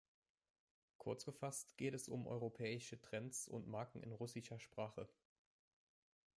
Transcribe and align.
Kurzgefasst, 0.97 1.77
geht 1.77 1.93
es 1.93 2.09
um 2.09 2.25
europäische 2.25 2.99
Trends 2.99 3.47
und 3.47 3.67
Marken 3.67 4.01
in 4.01 4.11
russischer 4.13 4.57
Sprache. 4.57 5.07